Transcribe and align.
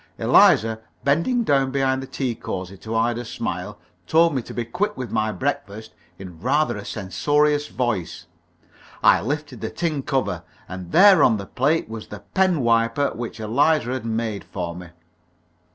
Eliza, 0.17 0.79
bending 1.03 1.43
down 1.43 1.69
behind 1.69 2.01
the 2.01 2.07
tea 2.07 2.33
cosy 2.33 2.75
to 2.75 2.95
hide 2.95 3.17
her 3.17 3.23
smile, 3.23 3.77
told 4.07 4.33
me 4.33 4.41
to 4.41 4.51
be 4.51 4.65
quick 4.65 4.97
with 4.97 5.11
my 5.11 5.31
breakfast, 5.31 5.93
in 6.17 6.39
rather 6.39 6.75
a 6.75 6.83
censorious 6.83 7.67
voice. 7.67 8.25
I 9.03 9.21
lifted 9.21 9.61
the 9.61 9.69
tin 9.69 10.01
cover, 10.01 10.41
and 10.67 10.91
there 10.91 11.23
on 11.23 11.37
the 11.37 11.45
plate 11.45 11.87
was 11.87 12.07
the 12.07 12.21
pen 12.21 12.61
wiper 12.61 13.11
which 13.13 13.39
Eliza 13.39 13.91
had 13.93 14.03
made 14.07 14.43
for 14.43 14.75
me. 14.75 14.87